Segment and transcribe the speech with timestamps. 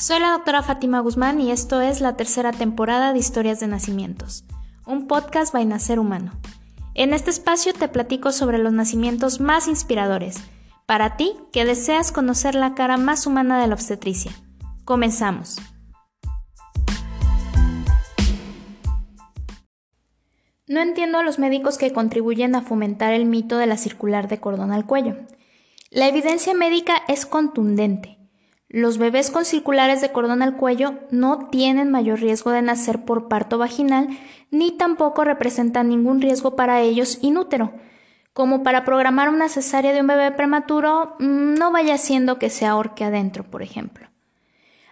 [0.00, 4.46] Soy la doctora Fátima Guzmán y esto es la tercera temporada de Historias de Nacimientos,
[4.86, 6.32] un podcast by Nacer Humano.
[6.94, 10.38] En este espacio te platico sobre los nacimientos más inspiradores,
[10.86, 14.32] para ti que deseas conocer la cara más humana de la obstetricia.
[14.86, 15.58] Comenzamos.
[20.66, 24.40] No entiendo a los médicos que contribuyen a fomentar el mito de la circular de
[24.40, 25.16] cordón al cuello.
[25.90, 28.19] La evidencia médica es contundente.
[28.72, 33.26] Los bebés con circulares de cordón al cuello no tienen mayor riesgo de nacer por
[33.26, 34.06] parto vaginal
[34.52, 37.72] ni tampoco representan ningún riesgo para ellos inútero.
[38.32, 42.64] Como para programar una cesárea de un bebé prematuro, mm, no vaya siendo que se
[42.64, 44.06] ahorque adentro, por ejemplo.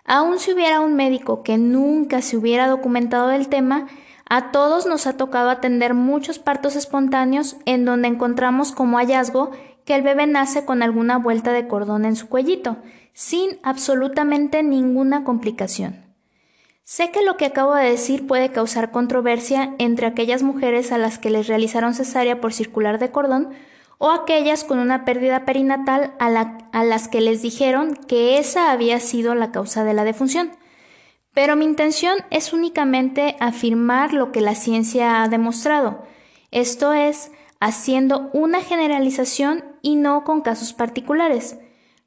[0.04, 3.87] Aun si hubiera un médico que nunca se hubiera documentado del tema,
[4.29, 9.52] a todos nos ha tocado atender muchos partos espontáneos en donde encontramos como hallazgo
[9.84, 12.76] que el bebé nace con alguna vuelta de cordón en su cuellito,
[13.12, 16.09] sin absolutamente ninguna complicación.
[16.84, 21.18] Sé que lo que acabo de decir puede causar controversia entre aquellas mujeres a las
[21.18, 23.50] que les realizaron cesárea por circular de cordón
[23.98, 26.30] o aquellas con una pérdida perinatal a,
[26.84, 30.52] las que les dijeron que esa había sido la causa de la defunción.
[31.34, 36.04] Pero mi intención es únicamente afirmar lo que la ciencia ha demostrado,
[36.50, 41.59] esto es, haciendo una generalización y no con casos particulares.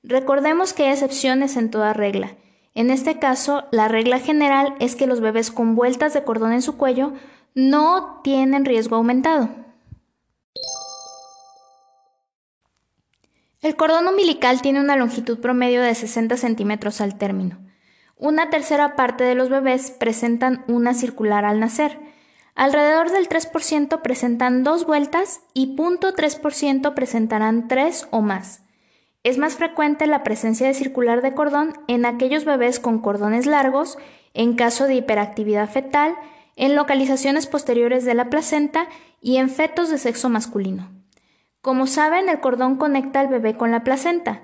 [0.04, 2.36] Recordemos que hay excepciones en toda regla.
[2.74, 6.62] En este caso, la regla general es que los bebés con vueltas de cordón en
[6.62, 7.14] su cuello
[7.54, 9.50] no tienen riesgo aumentado.
[13.62, 17.60] El cordón umbilical tiene una longitud promedio de 60 centímetros al término.
[18.18, 22.00] Una tercera parte de los bebés presentan una circular al nacer,
[22.56, 28.61] Alrededor del 3% presentan dos vueltas y 0.3% presentarán tres o más.
[29.24, 33.98] Es más frecuente la presencia de circular de cordón en aquellos bebés con cordones largos,
[34.34, 36.16] en caso de hiperactividad fetal,
[36.56, 38.88] en localizaciones posteriores de la placenta
[39.22, 40.90] y en fetos de sexo masculino.
[41.62, 44.42] Como saben, el cordón conecta al bebé con la placenta.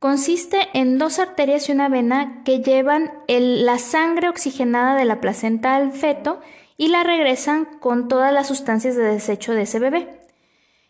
[0.00, 5.76] Consiste en dos arterias y una vena que llevan la sangre oxigenada de la placenta
[5.76, 6.40] al feto
[6.76, 10.20] y la regresan con todas las sustancias de desecho de ese bebé.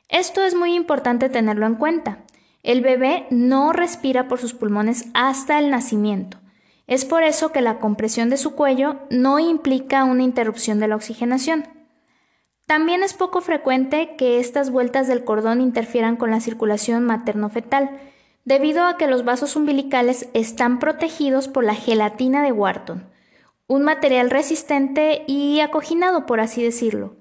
[0.08, 2.18] Esto es muy importante tenerlo en cuenta.
[2.66, 6.38] El bebé no respira por sus pulmones hasta el nacimiento.
[6.88, 10.96] Es por eso que la compresión de su cuello no implica una interrupción de la
[10.96, 11.68] oxigenación.
[12.66, 18.00] También es poco frecuente que estas vueltas del cordón interfieran con la circulación materno-fetal,
[18.44, 23.08] debido a que los vasos umbilicales están protegidos por la gelatina de Wharton,
[23.68, 27.14] un material resistente y acoginado, por así decirlo,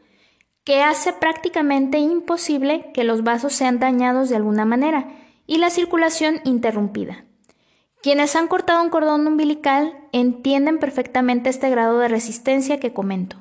[0.63, 6.41] que hace prácticamente imposible que los vasos sean dañados de alguna manera y la circulación
[6.43, 7.25] interrumpida.
[8.01, 13.37] Quienes han cortado un cordón umbilical entienden perfectamente este grado de resistencia que comento.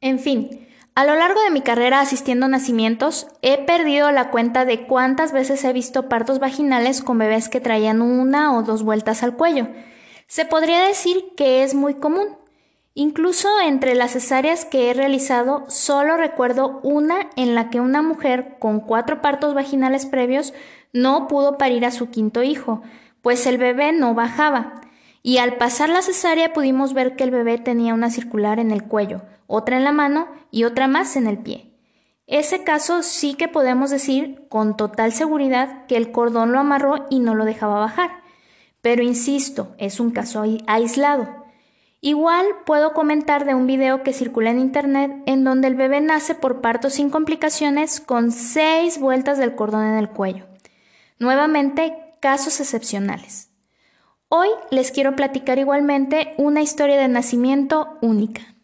[0.00, 4.64] En fin, a lo largo de mi carrera asistiendo a nacimientos, he perdido la cuenta
[4.64, 9.22] de cuántas veces he visto partos vaginales con bebés que traían una o dos vueltas
[9.22, 9.68] al cuello.
[10.26, 12.35] Se podría decir que es muy común.
[12.98, 18.56] Incluso entre las cesáreas que he realizado, solo recuerdo una en la que una mujer
[18.58, 20.54] con cuatro partos vaginales previos
[20.94, 22.80] no pudo parir a su quinto hijo,
[23.20, 24.80] pues el bebé no bajaba.
[25.22, 28.84] Y al pasar la cesárea pudimos ver que el bebé tenía una circular en el
[28.84, 31.74] cuello, otra en la mano y otra más en el pie.
[32.26, 37.18] Ese caso sí que podemos decir con total seguridad que el cordón lo amarró y
[37.18, 38.22] no lo dejaba bajar.
[38.80, 41.35] Pero insisto, es un caso aislado.
[42.06, 46.36] Igual puedo comentar de un video que circula en internet en donde el bebé nace
[46.36, 50.46] por parto sin complicaciones con seis vueltas del cordón en el cuello.
[51.18, 53.50] Nuevamente, casos excepcionales.
[54.28, 58.54] Hoy les quiero platicar igualmente una historia de nacimiento única.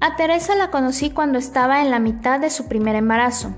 [0.00, 3.56] A Teresa la conocí cuando estaba en la mitad de su primer embarazo.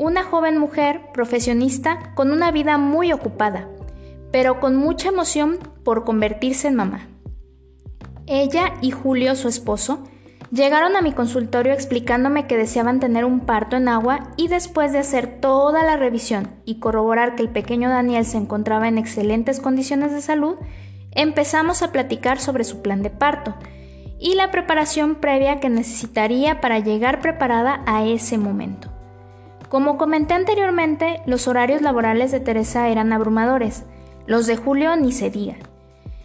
[0.00, 3.68] Una joven mujer profesionista con una vida muy ocupada,
[4.32, 7.06] pero con mucha emoción por convertirse en mamá.
[8.26, 10.02] Ella y Julio, su esposo,
[10.50, 15.00] llegaron a mi consultorio explicándome que deseaban tener un parto en agua y después de
[15.00, 20.12] hacer toda la revisión y corroborar que el pequeño Daniel se encontraba en excelentes condiciones
[20.12, 20.56] de salud,
[21.10, 23.54] empezamos a platicar sobre su plan de parto
[24.18, 28.90] y la preparación previa que necesitaría para llegar preparada a ese momento.
[29.70, 33.84] Como comenté anteriormente, los horarios laborales de Teresa eran abrumadores,
[34.26, 35.54] los de Julio ni se diga.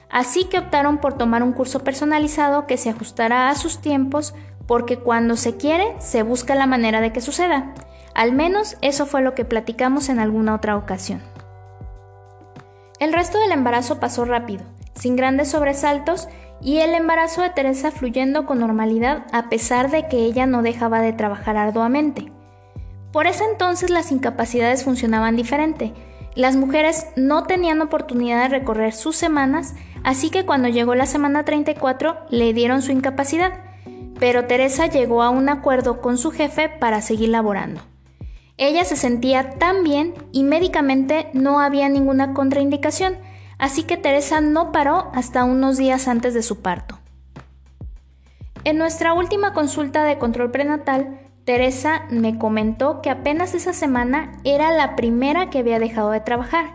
[0.09, 4.33] así que optaron por tomar un curso personalizado que se ajustará a sus tiempos
[4.65, 7.73] porque cuando se quiere se busca la manera de que suceda.
[8.15, 11.21] Al menos eso fue lo que platicamos en alguna otra ocasión.
[12.99, 14.63] El resto del embarazo pasó rápido,
[14.95, 16.29] sin grandes sobresaltos,
[16.61, 21.01] y el embarazo de Teresa fluyendo con normalidad a pesar de que ella no dejaba
[21.01, 22.31] de trabajar arduamente.
[23.15, 25.93] Por ese entonces las incapacidades funcionaban diferente.
[26.35, 29.73] Las mujeres no tenían oportunidad de recorrer sus semanas,
[30.03, 33.53] así que cuando llegó la semana 34 le dieron su incapacidad,
[34.19, 37.79] pero Teresa llegó a un acuerdo con su jefe para seguir laborando.
[38.57, 43.15] Ella se sentía tan bien y médicamente no había ninguna contraindicación,
[43.57, 46.99] así que Teresa no paró hasta unos días antes de su parto.
[48.65, 54.71] En nuestra última consulta de control prenatal, Teresa me comentó que apenas esa semana era
[54.71, 56.73] la primera que había dejado de trabajar.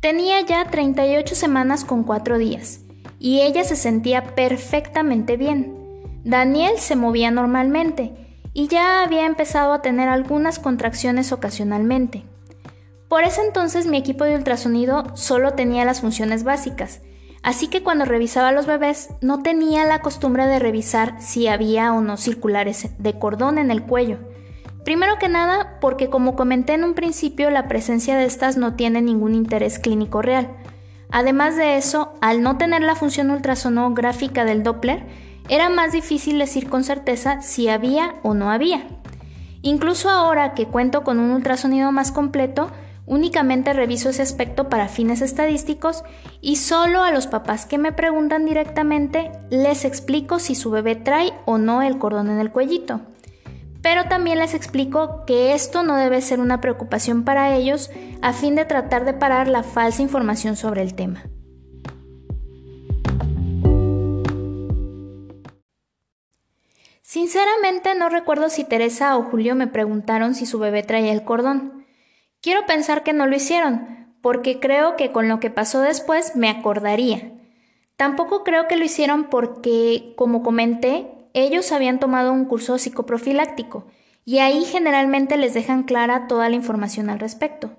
[0.00, 2.80] Tenía ya 38 semanas con 4 días
[3.20, 5.76] y ella se sentía perfectamente bien.
[6.24, 8.12] Daniel se movía normalmente
[8.52, 12.24] y ya había empezado a tener algunas contracciones ocasionalmente.
[13.08, 17.00] Por ese entonces mi equipo de ultrasonido solo tenía las funciones básicas,
[17.44, 21.92] así que cuando revisaba a los bebés no tenía la costumbre de revisar si había
[21.92, 24.18] o no circulares de cordón en el cuello.
[24.84, 29.00] Primero que nada, porque como comenté en un principio, la presencia de estas no tiene
[29.00, 30.50] ningún interés clínico real.
[31.10, 35.06] Además de eso, al no tener la función ultrasonográfica del Doppler,
[35.48, 38.86] era más difícil decir con certeza si había o no había.
[39.62, 42.70] Incluso ahora que cuento con un ultrasonido más completo,
[43.06, 46.04] únicamente reviso ese aspecto para fines estadísticos
[46.40, 51.32] y solo a los papás que me preguntan directamente les explico si su bebé trae
[51.44, 53.00] o no el cordón en el cuellito.
[53.82, 57.90] Pero también les explico que esto no debe ser una preocupación para ellos
[58.22, 61.24] a fin de tratar de parar la falsa información sobre el tema.
[67.02, 71.83] Sinceramente no recuerdo si Teresa o Julio me preguntaron si su bebé traía el cordón.
[72.44, 76.50] Quiero pensar que no lo hicieron, porque creo que con lo que pasó después me
[76.50, 77.32] acordaría.
[77.96, 83.86] Tampoco creo que lo hicieron porque, como comenté, ellos habían tomado un curso psicoprofiláctico,
[84.26, 87.70] y ahí generalmente les dejan clara toda la información al respecto.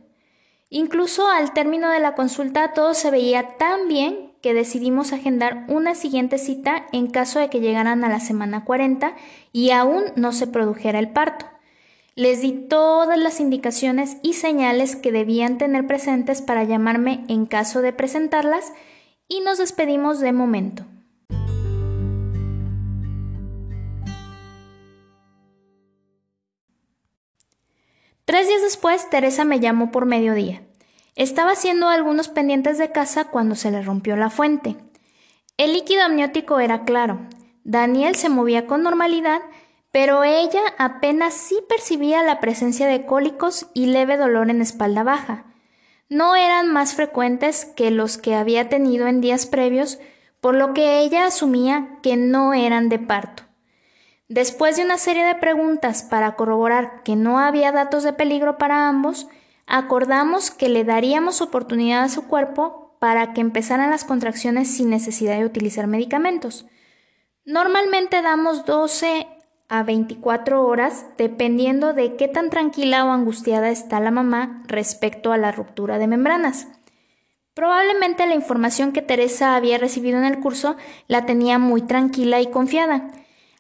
[0.72, 5.94] Incluso al término de la consulta todo se veía tan bien que decidimos agendar una
[5.94, 9.14] siguiente cita en caso de que llegaran a la semana 40
[9.52, 11.55] y aún no se produjera el parto.
[12.18, 17.82] Les di todas las indicaciones y señales que debían tener presentes para llamarme en caso
[17.82, 18.72] de presentarlas
[19.28, 20.86] y nos despedimos de momento.
[28.24, 30.64] Tres días después, Teresa me llamó por mediodía.
[31.16, 34.78] Estaba haciendo algunos pendientes de casa cuando se le rompió la fuente.
[35.58, 37.20] El líquido amniótico era claro.
[37.66, 39.42] Daniel se movía con normalidad,
[39.96, 45.46] pero ella apenas sí percibía la presencia de cólicos y leve dolor en espalda baja.
[46.10, 50.00] No eran más frecuentes que los que había tenido en días previos,
[50.42, 53.44] por lo que ella asumía que no eran de parto.
[54.28, 58.90] Después de una serie de preguntas para corroborar que no había datos de peligro para
[58.90, 59.30] ambos,
[59.66, 65.38] acordamos que le daríamos oportunidad a su cuerpo para que empezaran las contracciones sin necesidad
[65.38, 66.66] de utilizar medicamentos.
[67.46, 69.35] Normalmente damos 12
[69.68, 75.38] a 24 horas dependiendo de qué tan tranquila o angustiada está la mamá respecto a
[75.38, 76.68] la ruptura de membranas.
[77.54, 80.76] Probablemente la información que Teresa había recibido en el curso
[81.08, 83.10] la tenía muy tranquila y confiada,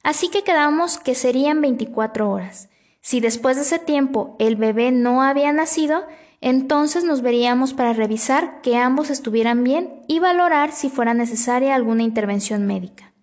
[0.03, 2.69] así que quedamos que serían 24 horas.
[3.01, 6.05] Si después de ese tiempo el bebé no había nacido,
[6.41, 12.03] entonces nos veríamos para revisar que ambos estuvieran bien y valorar si fuera necesaria alguna
[12.03, 13.14] intervención médica.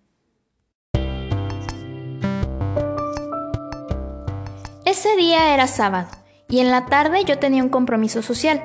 [5.03, 6.07] Ese día era sábado
[6.47, 8.63] y en la tarde yo tenía un compromiso social,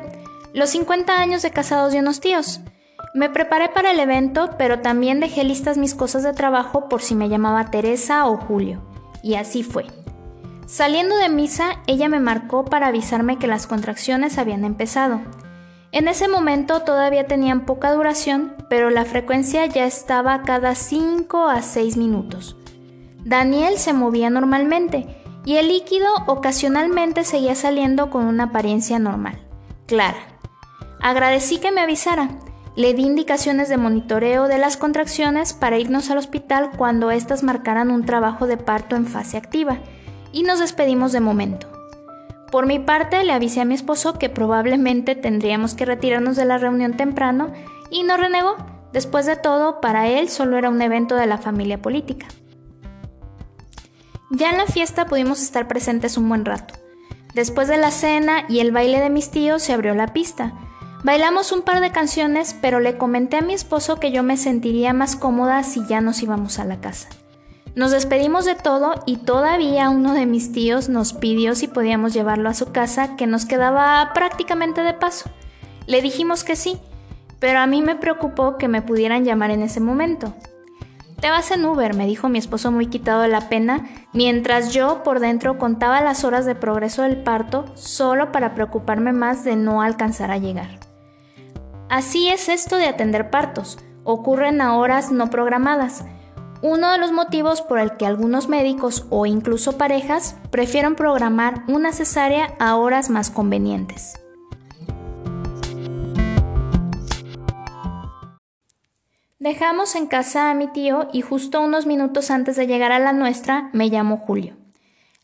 [0.55, 2.61] los 50 años de casados de unos tíos.
[3.13, 7.17] Me preparé para el evento, pero también dejé listas mis cosas de trabajo por si
[7.17, 8.81] me llamaba Teresa o Julio.
[9.21, 9.87] Y así fue.
[10.67, 15.21] Saliendo de misa, ella me marcó para avisarme que las contracciones habían empezado.
[15.91, 21.63] En ese momento todavía tenían poca duración, pero la frecuencia ya estaba cada 5 a
[21.63, 22.55] 6 minutos.
[23.25, 29.39] Daniel se movía normalmente y el líquido ocasionalmente seguía saliendo con una apariencia normal,
[29.87, 30.19] clara.
[31.01, 32.29] Agradecí que me avisara.
[32.77, 37.91] Le di indicaciones de monitoreo de las contracciones para irnos al hospital cuando éstas marcaran
[37.91, 39.79] un trabajo de parto en fase activa
[40.33, 41.67] y nos despedimos de momento.
[42.53, 46.59] Por mi parte, le avisé a mi esposo que probablemente tendríamos que retirarnos de la
[46.59, 47.53] reunión temprano
[47.91, 48.57] y no renegó,
[48.93, 52.27] Después de todo, para él solo era un evento de la familia política.
[54.31, 56.75] Ya en la fiesta pudimos estar presentes un buen rato.
[57.35, 60.53] Después de la cena y el baile de mis tíos se abrió la pista.
[61.05, 64.93] Bailamos un par de canciones, pero le comenté a mi esposo que yo me sentiría
[64.93, 67.09] más cómoda si ya nos íbamos a la casa.
[67.75, 72.49] Nos despedimos de todo y todavía uno de mis tíos nos pidió si podíamos llevarlo
[72.49, 75.31] a su casa, que nos quedaba prácticamente de paso.
[75.87, 76.81] Le dijimos que sí,
[77.39, 80.35] pero a mí me preocupó que me pudieran llamar en ese momento.
[81.21, 85.03] Te vas en Uber, me dijo mi esposo muy quitado de la pena, mientras yo
[85.03, 89.83] por dentro contaba las horas de progreso del parto solo para preocuparme más de no
[89.83, 90.79] alcanzar a llegar.
[91.89, 96.05] Así es esto de atender partos, ocurren a horas no programadas.
[96.63, 101.93] Uno de los motivos por el que algunos médicos o incluso parejas prefieren programar una
[101.93, 104.21] cesárea a horas más convenientes.
[109.49, 113.15] Dejamos en casa a mi tío y justo unos minutos antes de llegar a la
[113.15, 114.59] nuestra me llamó Julio.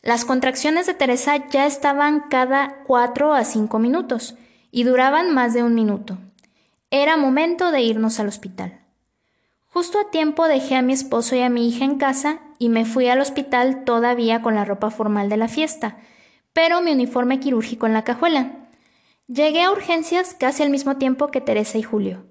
[0.01, 4.33] Las contracciones de Teresa ya estaban cada 4 a 5 minutos
[4.71, 6.17] y duraban más de un minuto.
[6.89, 8.79] Era momento de irnos al hospital.
[9.67, 12.83] Justo a tiempo dejé a mi esposo y a mi hija en casa y me
[12.83, 15.97] fui al hospital todavía con la ropa formal de la fiesta,
[16.51, 18.53] pero mi uniforme quirúrgico en la cajuela.
[19.27, 22.25] Llegué a urgencias casi al mismo tiempo que Teresa y Julio.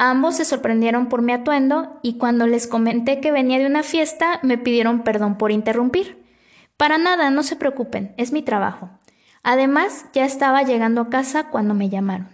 [0.00, 4.38] Ambos se sorprendieron por mi atuendo y cuando les comenté que venía de una fiesta
[4.44, 6.24] me pidieron perdón por interrumpir.
[6.76, 8.90] Para nada, no se preocupen, es mi trabajo.
[9.42, 12.28] Además, ya estaba llegando a casa cuando me llamaron.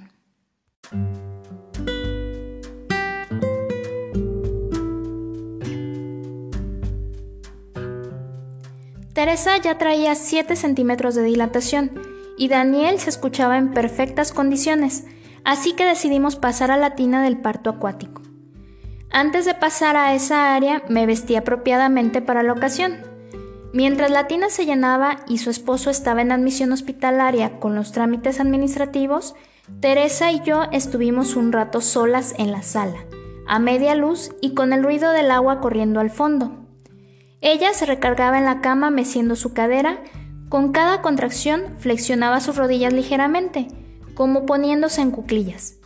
[9.15, 11.93] Teresa ya traía 7 centímetros de dilatación
[12.37, 15.07] y Daniel se escuchaba en perfectas condiciones,
[15.45, 18.23] así que decidimos pasar a la tina del parto acuático.
[19.11, 22.97] Antes de pasar a esa área me vestí apropiadamente para la ocasión.
[23.73, 28.41] Mientras la tina se llenaba y su esposo estaba en admisión hospitalaria con los trámites
[28.41, 29.35] administrativos,
[29.81, 33.05] Teresa y yo estuvimos un rato solas en la sala,
[33.47, 36.67] a media luz y con el ruido del agua corriendo al fondo.
[37.41, 39.99] Ella se recargaba en la cama meciendo su cadera,
[40.49, 43.69] con cada contracción flexionaba sus rodillas ligeramente,
[44.15, 45.79] como poniéndose en cuclillas.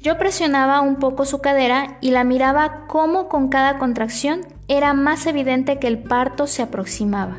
[0.00, 5.26] Yo presionaba un poco su cadera y la miraba como con cada contracción era más
[5.26, 7.38] evidente que el parto se aproximaba.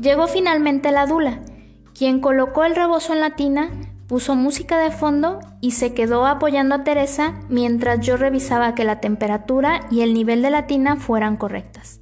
[0.00, 1.40] Llegó finalmente la dula,
[1.92, 3.70] quien colocó el rebozo en la tina,
[4.06, 9.00] puso música de fondo y se quedó apoyando a Teresa mientras yo revisaba que la
[9.00, 12.00] temperatura y el nivel de la tina fueran correctas.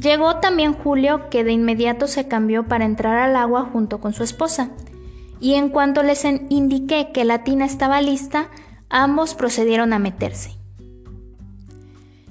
[0.00, 4.22] Llegó también Julio, que de inmediato se cambió para entrar al agua junto con su
[4.22, 4.70] esposa
[5.40, 8.48] y en cuanto les indiqué que la tina estaba lista,
[8.88, 10.56] ambos procedieron a meterse.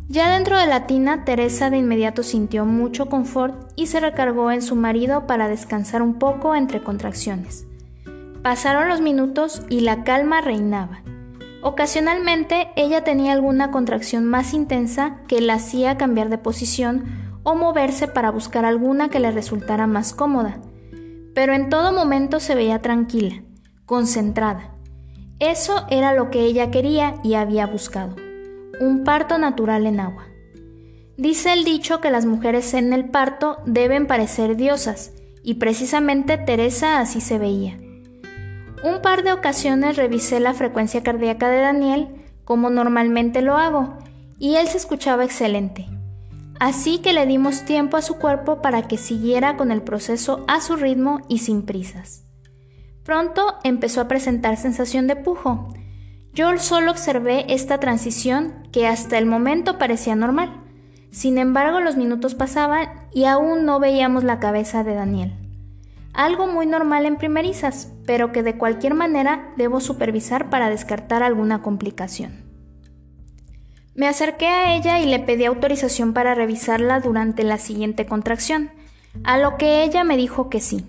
[0.08, 4.62] Ya dentro de la tina, Teresa de inmediato sintió mucho confort y se recargó en
[4.62, 7.66] su marido para descansar un poco entre contracciones.
[8.44, 11.02] Pasaron los minutos y la calma reinaba.
[11.64, 17.06] Ocasionalmente ella tenía alguna contracción más intensa que la hacía cambiar de posición
[17.42, 20.60] o moverse para buscar alguna que le resultara más cómoda
[21.36, 23.44] pero en todo momento se veía tranquila,
[23.86, 24.72] concentrada.
[25.40, 28.16] Eso era lo que ella quería y había buscado,
[28.80, 30.26] un parto natural en agua.
[31.18, 35.12] Dice el dicho que las mujeres en el parto deben parecer diosas,
[35.44, 37.78] y precisamente Teresa así se veía.
[38.84, 42.08] Un par de ocasiones revisé la frecuencia cardíaca de Daniel,
[42.46, 43.98] como normalmente lo hago,
[44.40, 45.88] y él se escuchaba excelente.
[46.60, 50.62] Así que le dimos tiempo a su cuerpo para que siguiera con el proceso a
[50.62, 52.24] su ritmo y sin prisas.
[53.04, 55.74] Pronto empezó a presentar sensación de pujo.
[56.34, 60.64] Yo solo observé esta transición que hasta el momento parecía normal.
[61.12, 65.34] Sin embargo, los minutos pasaban y aún no veíamos la cabeza de Daniel.
[66.14, 71.62] Algo muy normal en primerizas, pero que de cualquier manera debo supervisar para descartar alguna
[71.62, 72.45] complicación.
[73.96, 78.70] Me acerqué a ella y le pedí autorización para revisarla durante la siguiente contracción,
[79.24, 80.86] a lo que ella me dijo que sí.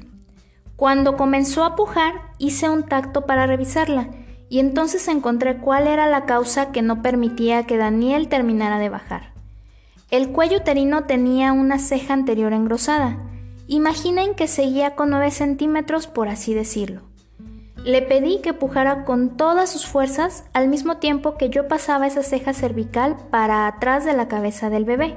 [0.75, 4.11] Cuando comenzó a pujar, hice un tacto para revisarla,
[4.49, 9.33] y entonces encontré cuál era la causa que no permitía que Daniel terminara de bajar.
[10.11, 13.19] El cuello uterino tenía una ceja anterior engrosada.
[13.69, 17.03] Imaginen que seguía con 9 centímetros, por así decirlo.
[17.87, 22.25] Le pedí que pujara con todas sus fuerzas al mismo tiempo que yo pasaba esa
[22.25, 25.17] ceja cervical para atrás de la cabeza del bebé.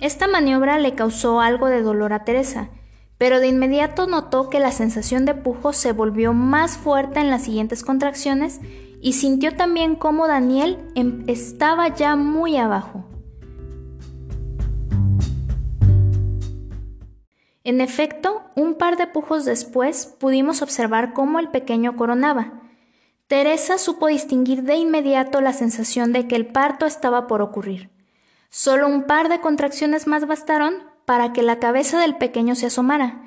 [0.00, 2.68] Esta maniobra le causó algo de dolor a Teresa,
[3.18, 7.42] pero de inmediato notó que la sensación de pujo se volvió más fuerte en las
[7.42, 8.60] siguientes contracciones
[9.02, 13.09] y sintió también cómo Daniel em, estaba ya muy abajo.
[17.70, 22.64] En efecto, un par de pujos después pudimos observar cómo el pequeño coronaba.
[23.28, 27.88] Teresa supo distinguir de inmediato la sensación de que el parto estaba por ocurrir.
[28.48, 33.22] Solo un par de contracciones más bastaron para que la cabeza del pequeño se asomara.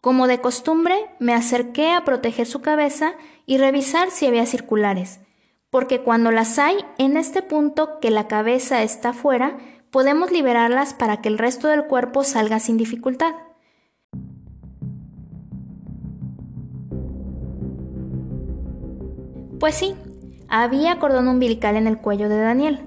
[0.00, 3.14] Como de costumbre, me acerqué a proteger su cabeza
[3.46, 5.20] y revisar si había circulares,
[5.70, 9.56] porque cuando las hay en este punto que la cabeza está fuera,
[9.92, 13.34] podemos liberarlas para que el resto del cuerpo salga sin dificultad.
[19.64, 19.96] Pues sí,
[20.50, 22.80] había cordón umbilical en el cuello de Daniel,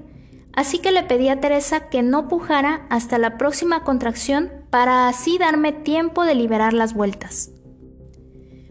[0.53, 5.39] así que le pedí a Teresa que no pujara hasta la próxima contracción para así
[5.39, 7.50] darme tiempo de liberar las vueltas.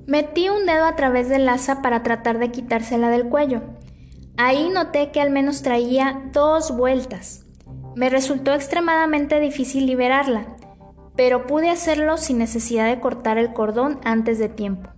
[0.06, 3.62] Metí un dedo a través del asa para tratar de quitársela del cuello.
[4.36, 7.44] Ahí noté que al menos traía dos vueltas.
[7.96, 10.46] Me resultó extremadamente difícil liberarla,
[11.16, 14.90] pero pude hacerlo sin necesidad de cortar el cordón antes de tiempo.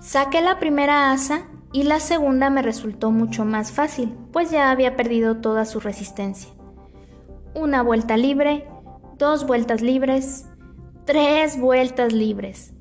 [0.00, 4.94] Saqué la primera asa y la segunda me resultó mucho más fácil, pues ya había
[4.94, 6.52] perdido toda su resistencia.
[7.52, 8.68] Una vuelta libre,
[9.18, 10.46] dos vueltas libres,
[11.04, 12.74] tres vueltas libres.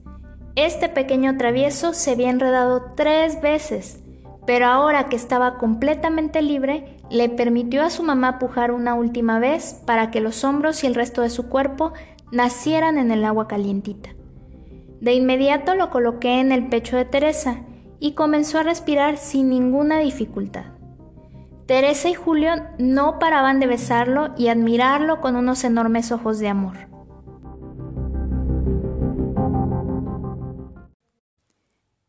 [0.55, 3.99] Este pequeño travieso se había enredado tres veces,
[4.45, 9.81] pero ahora que estaba completamente libre, le permitió a su mamá pujar una última vez
[9.87, 11.93] para que los hombros y el resto de su cuerpo
[12.31, 14.11] nacieran en el agua calientita.
[15.01, 17.63] De inmediato lo coloqué en el pecho de Teresa
[18.03, 20.65] y comenzó a respirar sin ninguna dificultad.
[21.67, 26.75] Teresa y Julio no paraban de besarlo y admirarlo con unos enormes ojos de amor.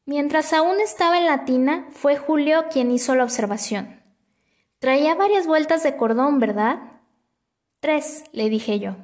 [0.04, 4.02] Mientras aún estaba en la tina, fue Julio quien hizo la observación.
[4.80, 6.80] Traía varias vueltas de cordón, ¿verdad?
[7.78, 8.96] Tres, le dije yo.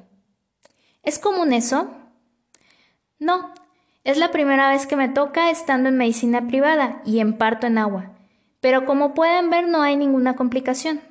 [1.03, 1.89] ¿Es común eso?
[3.17, 3.53] No,
[4.03, 7.77] es la primera vez que me toca estando en medicina privada y en parto en
[7.77, 8.11] agua,
[8.59, 11.01] pero como pueden ver no hay ninguna complicación.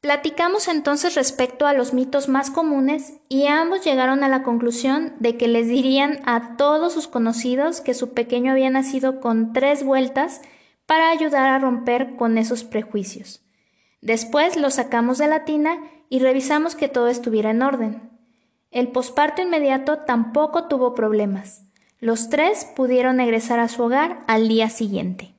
[0.00, 5.36] Platicamos entonces respecto a los mitos más comunes y ambos llegaron a la conclusión de
[5.36, 10.40] que les dirían a todos sus conocidos que su pequeño había nacido con tres vueltas
[10.86, 13.42] para ayudar a romper con esos prejuicios.
[14.00, 18.10] Después lo sacamos de la tina y revisamos que todo estuviera en orden.
[18.70, 21.67] El posparto inmediato tampoco tuvo problemas.
[22.00, 25.34] Los tres pudieron egresar a su hogar al día siguiente.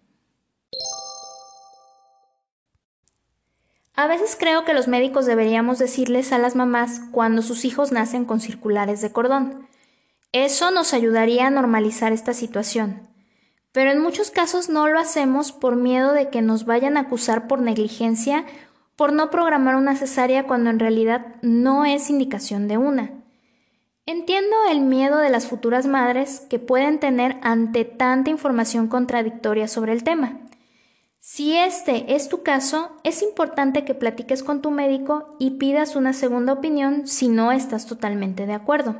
[3.95, 8.25] A veces creo que los médicos deberíamos decirles a las mamás cuando sus hijos nacen
[8.25, 9.67] con circulares de cordón.
[10.31, 13.07] Eso nos ayudaría a normalizar esta situación.
[13.71, 17.47] Pero en muchos casos no lo hacemos por miedo de que nos vayan a acusar
[17.47, 18.45] por negligencia
[18.97, 23.18] por no programar una cesárea cuando en realidad no es indicación de una.
[24.11, 29.93] Entiendo el miedo de las futuras madres que pueden tener ante tanta información contradictoria sobre
[29.93, 30.39] el tema.
[31.19, 36.13] Si este es tu caso, es importante que platiques con tu médico y pidas una
[36.13, 38.95] segunda opinión si no estás totalmente de acuerdo.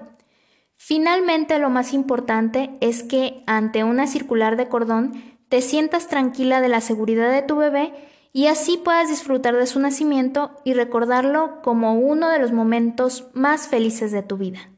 [0.75, 6.69] Finalmente, lo más importante es que ante una circular de cordón te sientas tranquila de
[6.69, 7.95] la seguridad de tu bebé
[8.31, 13.67] y así puedas disfrutar de su nacimiento y recordarlo como uno de los momentos más
[13.69, 14.69] felices de tu vida.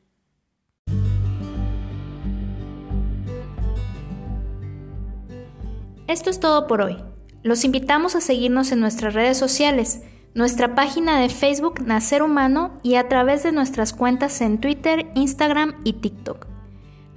[6.11, 6.97] Esto es todo por hoy.
[7.41, 10.01] Los invitamos a seguirnos en nuestras redes sociales,
[10.33, 15.75] nuestra página de Facebook Nacer Humano y a través de nuestras cuentas en Twitter, Instagram
[15.85, 16.47] y TikTok.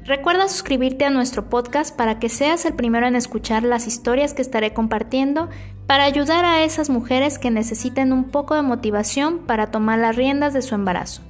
[0.05, 4.43] Recuerda suscribirte a nuestro podcast para que seas el primero en escuchar las historias que
[4.43, 5.49] estaré compartiendo
[5.89, 10.55] para ayudar a esas mujeres que necesiten un poco de motivación para tomar las riendas
[10.55, 11.23] de su embarazo.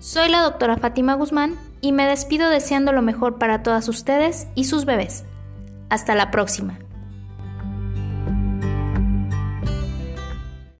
[0.00, 4.64] Soy la doctora Fátima Guzmán y me despido deseando lo mejor para todas ustedes y
[4.64, 5.24] sus bebés.
[5.90, 6.78] Hasta la próxima.